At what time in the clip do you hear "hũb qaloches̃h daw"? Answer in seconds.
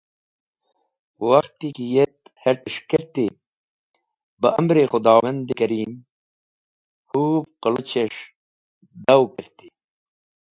7.09-9.23